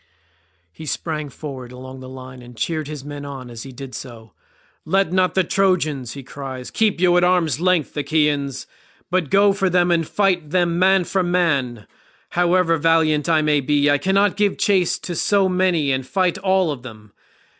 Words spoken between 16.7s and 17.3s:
of them.